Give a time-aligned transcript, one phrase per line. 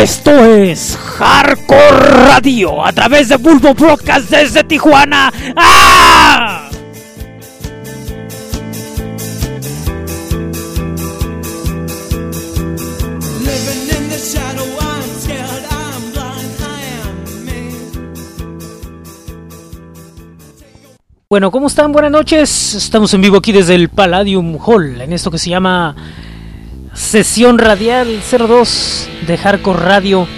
[0.00, 5.30] Esto es Hardcore Radio a través de Bulbo Broadcast desde Tijuana.
[5.54, 6.70] ¡Ah!
[21.28, 21.92] Bueno, ¿cómo están?
[21.92, 22.74] Buenas noches.
[22.74, 25.94] Estamos en vivo aquí desde el Palladium Hall, en esto que se llama
[27.00, 30.28] Sesión Radial 02 de Hardcore Radio.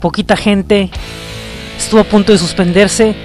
[0.00, 0.90] Poquita gente.
[1.78, 3.16] Estuvo a punto de suspenderse,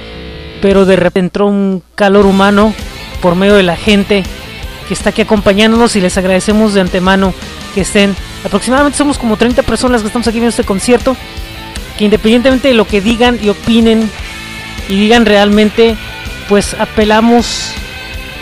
[0.61, 2.73] pero de repente entró un calor humano
[3.21, 4.23] por medio de la gente
[4.87, 7.33] que está aquí acompañándonos y les agradecemos de antemano
[7.75, 8.15] que estén.
[8.45, 11.15] Aproximadamente somos como 30 personas que estamos aquí en este concierto.
[11.99, 14.09] Que independientemente de lo que digan y opinen
[14.87, 15.97] y digan realmente
[16.47, 17.73] pues apelamos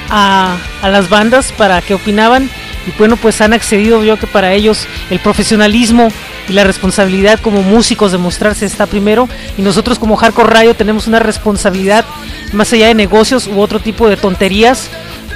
[0.09, 2.49] a, las bandas para que opinaban
[2.87, 6.09] y bueno pues han accedido yo que para ellos el profesionalismo
[6.49, 11.07] y la responsabilidad como músicos de mostrarse está primero y nosotros como Hardcore Radio tenemos
[11.07, 12.05] una responsabilidad
[12.51, 14.89] más allá de negocios u otro tipo de tonterías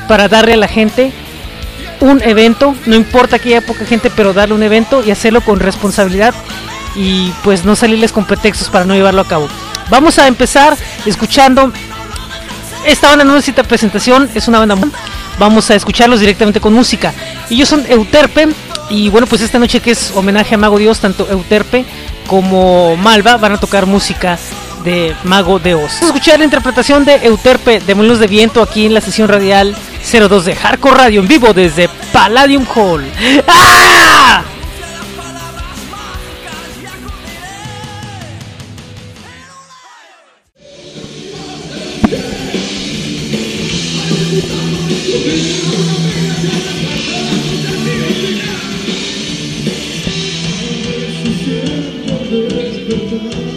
[0.07, 1.11] para darle a la gente
[1.99, 5.59] un evento, no importa que haya poca gente, pero darle un evento y hacerlo con
[5.59, 6.33] responsabilidad
[6.95, 9.47] y pues no salirles con pretextos para no llevarlo a cabo.
[9.89, 11.71] Vamos a empezar escuchando
[12.87, 14.77] esta banda no necesita presentación, es una banda.
[15.37, 17.13] Vamos a escucharlos directamente con música.
[17.49, 18.47] Ellos son Euterpe.
[18.89, 21.85] Y bueno, pues esta noche que es homenaje a Mago Dios, tanto Euterpe
[22.27, 24.37] como Malva van a tocar música
[24.83, 25.81] de Mago de Oz.
[25.81, 29.27] Vamos a escuchar la interpretación de Euterpe de Molinos de Viento aquí en la sesión
[29.27, 29.75] radial
[30.11, 33.03] 02 de Hardcore Radio en vivo desde Palladium Hall.
[33.47, 34.43] ¡Ah!
[52.87, 53.56] You?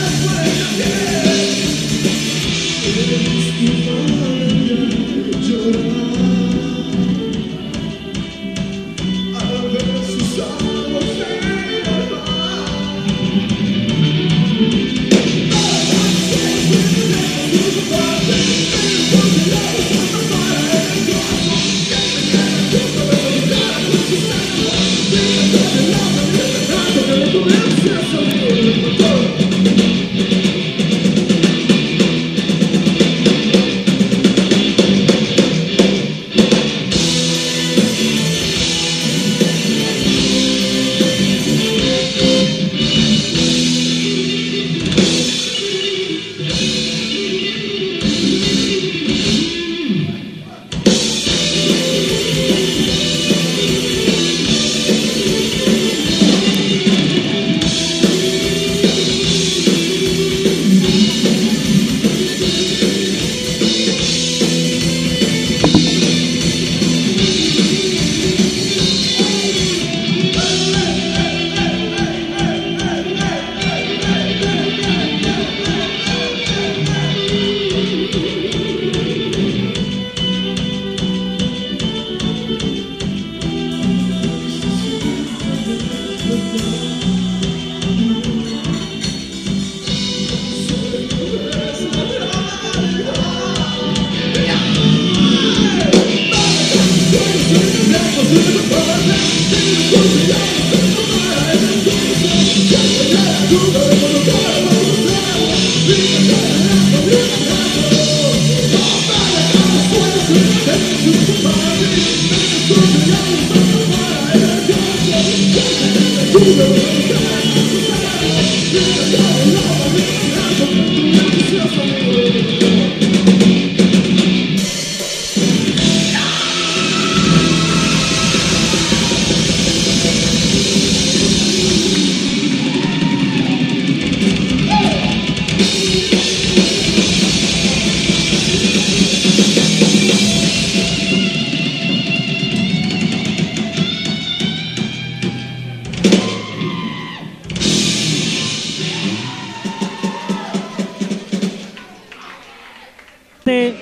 [153.51, 153.75] Este,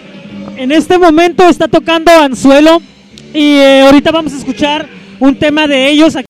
[0.58, 2.82] en este momento está tocando Anzuelo
[3.36, 4.90] y eh, ahorita vamos a escuchar
[5.20, 6.16] un tema de ellos.
[6.16, 6.29] Aquí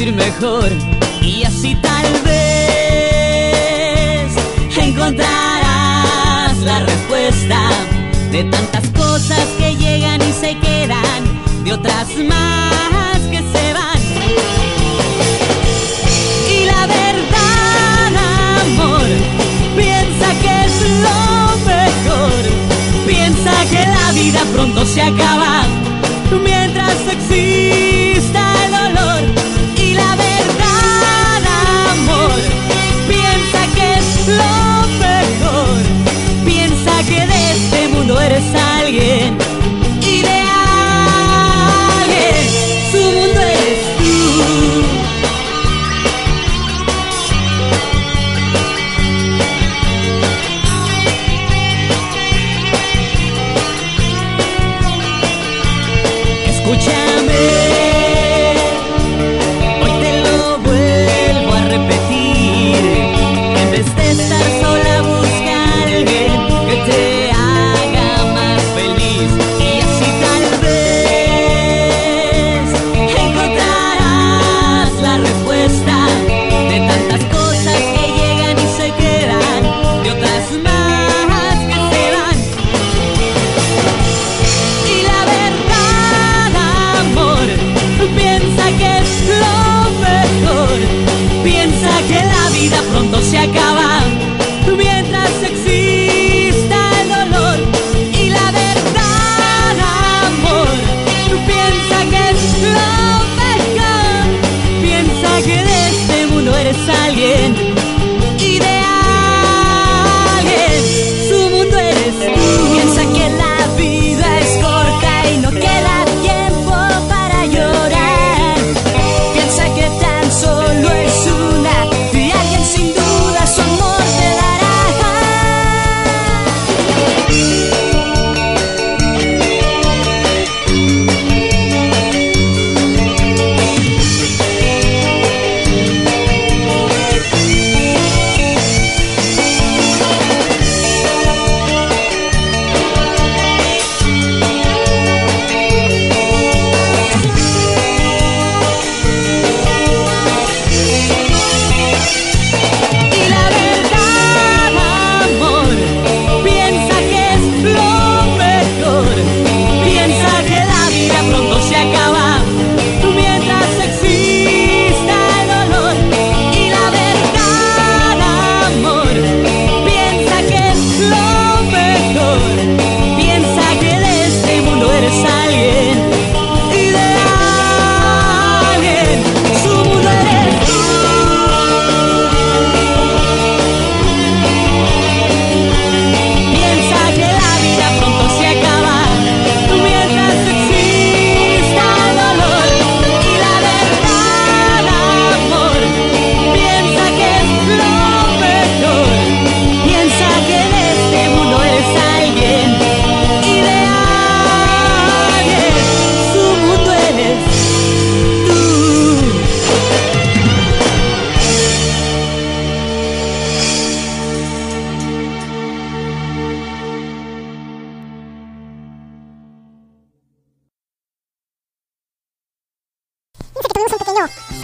[0.00, 0.99] indirme kar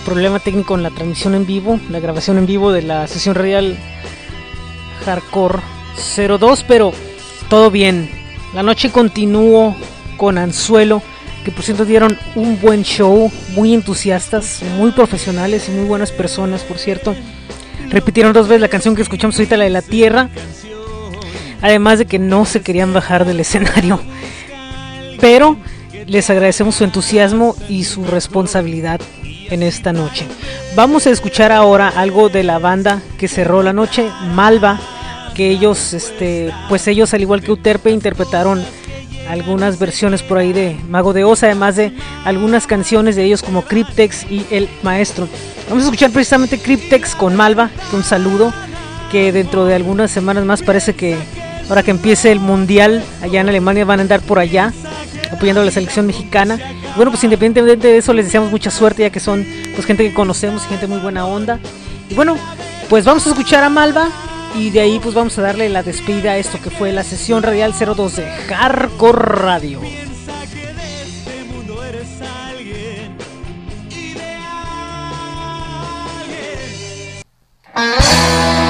[0.05, 3.77] Problema técnico en la transmisión en vivo, la grabación en vivo de la sesión real
[5.05, 5.61] Hardcore
[6.39, 6.93] 02, pero
[7.49, 8.11] todo bien.
[8.55, 9.77] La noche continuó
[10.17, 11.03] con Anzuelo,
[11.45, 16.63] que por cierto dieron un buen show, muy entusiastas, muy profesionales y muy buenas personas,
[16.63, 17.15] por cierto.
[17.89, 20.29] Repitieron dos veces la canción que escuchamos ahorita, la de la Tierra.
[21.63, 24.01] Además de que no se querían bajar del escenario.
[25.21, 25.57] Pero
[26.07, 29.01] les agradecemos su entusiasmo y su responsabilidad
[29.51, 30.27] en esta noche.
[30.75, 34.79] Vamos a escuchar ahora algo de la banda que cerró la noche, Malva,
[35.35, 38.65] que ellos, este, pues ellos al igual que Uterpe interpretaron
[39.29, 41.93] algunas versiones por ahí de Mago de Oz, además de
[42.25, 45.29] algunas canciones de ellos como Cryptex y El Maestro.
[45.69, 48.53] Vamos a escuchar precisamente Cryptex con Malva, un saludo
[49.11, 51.17] que dentro de algunas semanas más parece que
[51.69, 54.73] ahora que empiece el mundial allá en Alemania van a andar por allá
[55.33, 56.59] apoyando a la selección mexicana.
[56.97, 60.15] Bueno, pues independientemente de eso, les deseamos mucha suerte, ya que son pues gente que
[60.15, 61.59] conocemos y gente muy buena onda.
[62.09, 62.37] Y bueno,
[62.89, 64.09] pues vamos a escuchar a Malva
[64.55, 67.43] y de ahí pues vamos a darle la despedida a esto que fue la sesión
[67.43, 69.81] radial 02 de Hardcore Radio.
[77.75, 78.66] Ah.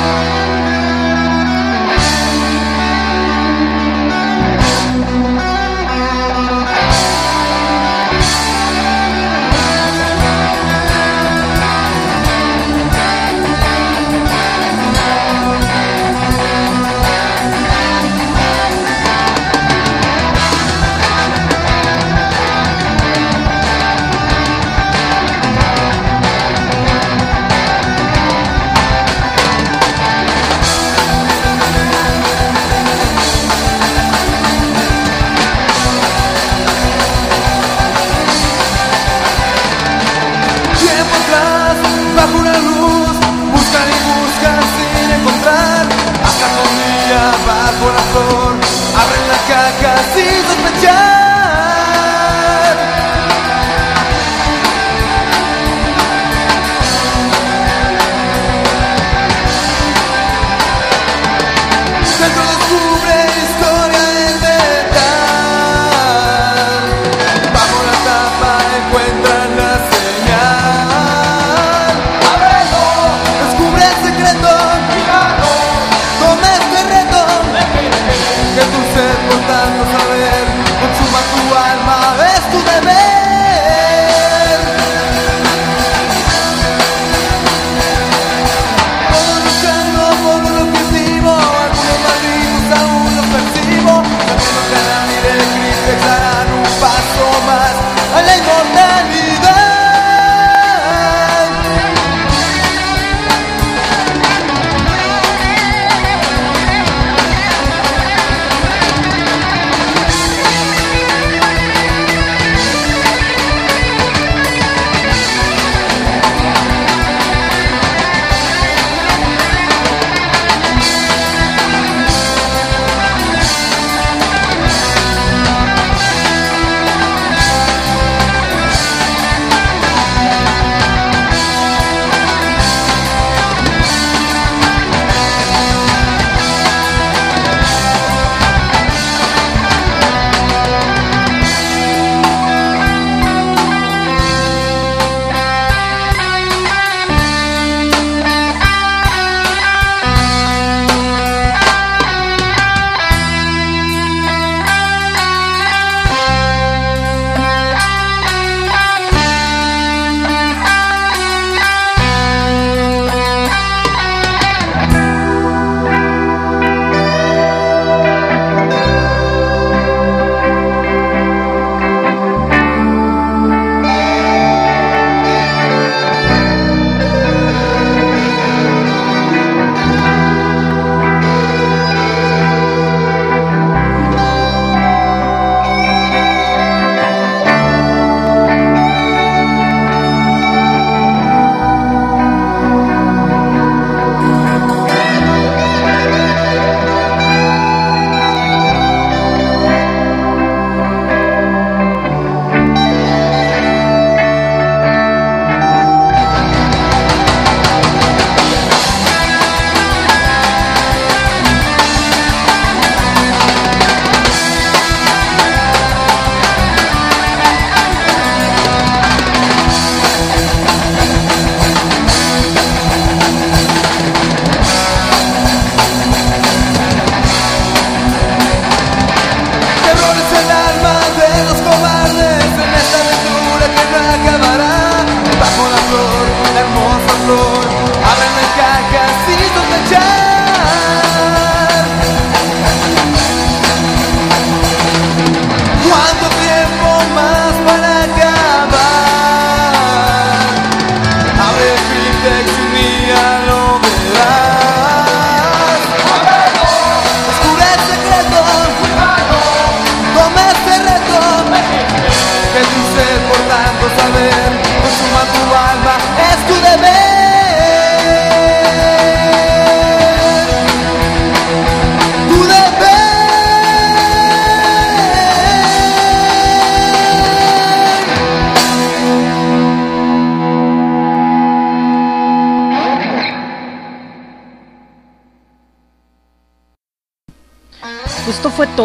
[49.46, 51.25] Kakak kasih sepenuhnya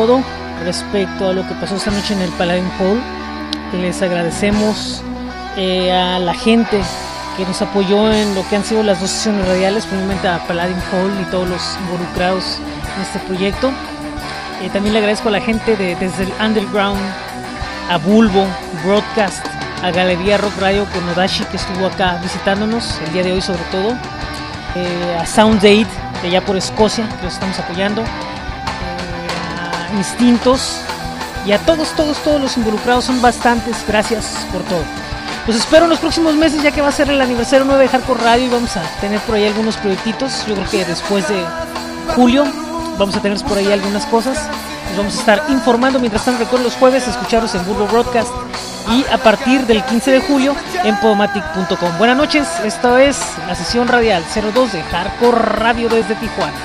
[0.02, 0.24] todo
[0.66, 3.00] respecto a lo que pasó esta noche en el Palladium Hall.
[3.80, 5.04] Les agradecemos
[5.58, 6.82] eh, a la gente
[7.38, 10.80] que nos apoyó en lo que han sido las dos sesiones radiales, primeramente a Palladium
[10.92, 12.58] Hall y todos los involucrados
[12.96, 13.70] en este proyecto.
[14.64, 17.00] Eh, también le agradezco a la gente de, desde el Underground,
[17.92, 18.48] a Bulbo,
[18.84, 19.46] Broadcast,
[19.84, 23.64] a Galería Rock Radio con Odashi que estuvo acá visitándonos el día de hoy sobre
[23.66, 23.92] todo,
[24.76, 25.86] eh, a Soundaid
[26.24, 28.04] de allá por Escocia que los estamos apoyando,
[29.96, 30.82] Instintos
[31.46, 34.84] y a todos, todos, todos los involucrados, son bastantes, gracias por todo.
[35.48, 37.90] Los espero en los próximos meses ya que va a ser el aniversario 9 de
[37.90, 41.44] Hardcore Radio y vamos a tener por ahí algunos proyectitos, yo creo que después de
[42.16, 42.46] julio
[42.98, 44.38] vamos a tener por ahí algunas cosas.
[44.90, 46.00] Nos vamos a estar informando.
[46.00, 48.30] Mientras tanto, recuerden los jueves escucharos en Burro Broadcast
[48.90, 51.98] y a partir del 15 de julio en podomatic.com.
[51.98, 53.18] Buenas noches, esto es
[53.48, 56.58] la sesión radial 02 de Hardcore Radio desde Tijuana.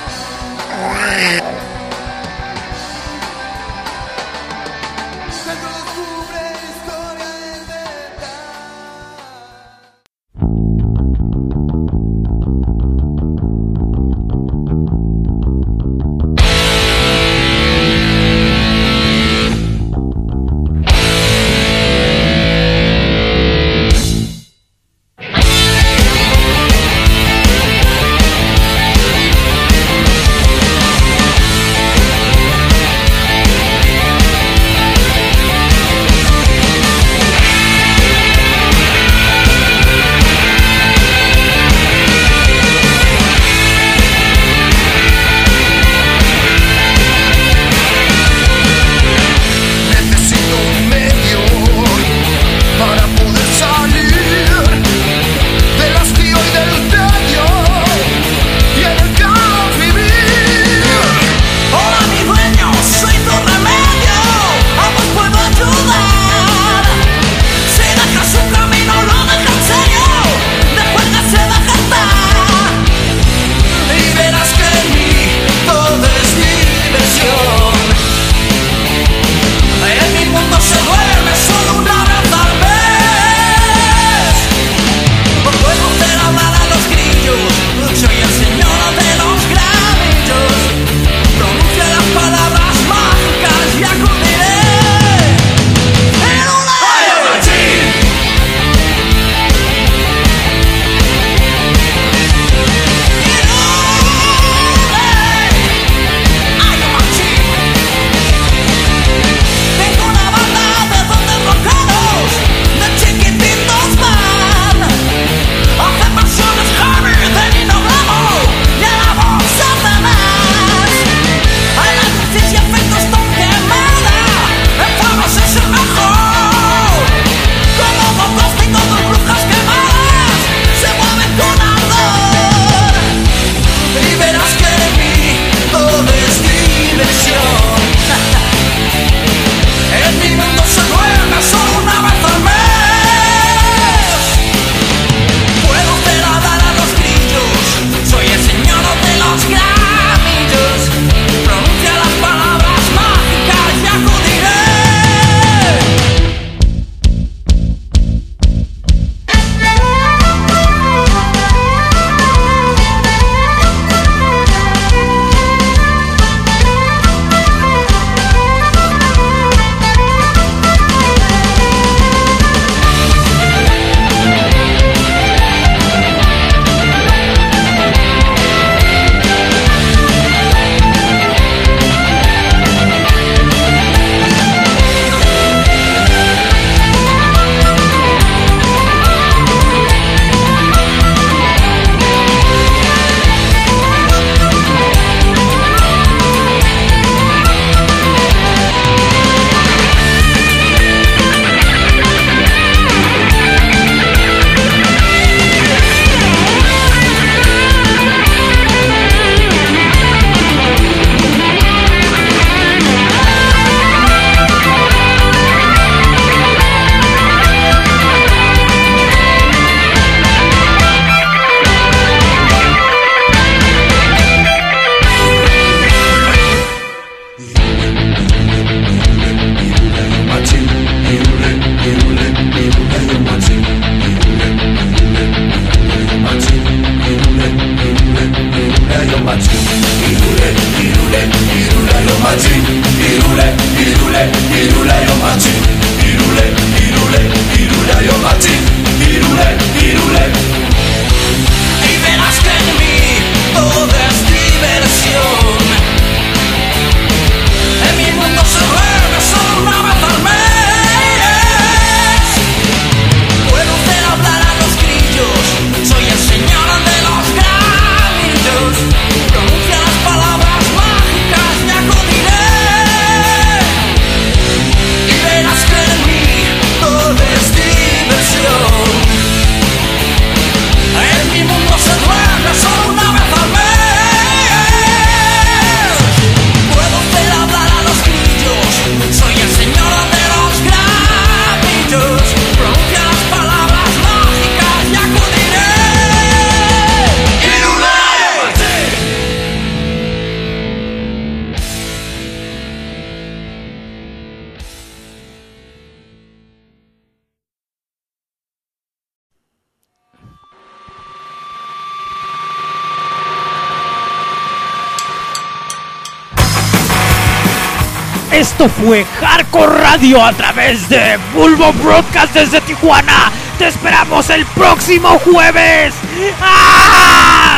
[318.59, 323.31] Esto fue Hardcore Radio a través de Bulbo Broadcast desde Tijuana.
[323.59, 325.92] Te esperamos el próximo jueves.
[326.40, 327.56] ¡Ah!